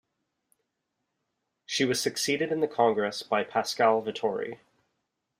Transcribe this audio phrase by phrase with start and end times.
[1.67, 4.57] She was succeeded in the Congress by Pascal Vittori.